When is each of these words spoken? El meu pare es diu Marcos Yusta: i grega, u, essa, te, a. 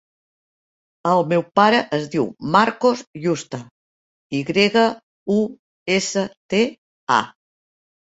El 1.09 1.19
meu 1.33 1.41
pare 1.59 1.81
es 1.97 2.07
diu 2.15 2.23
Marcos 2.55 3.03
Yusta: 3.25 3.59
i 4.37 4.39
grega, 4.47 4.87
u, 5.35 5.37
essa, 5.99 6.25
te, 6.55 6.63
a. 7.19 7.21